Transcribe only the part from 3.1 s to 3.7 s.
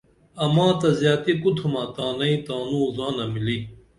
ملی